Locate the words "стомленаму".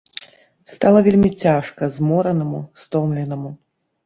2.85-3.55